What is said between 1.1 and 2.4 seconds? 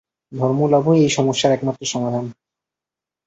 সমস্যার একমাত্র সমাধান।